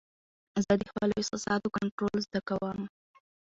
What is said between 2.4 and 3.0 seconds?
کوم.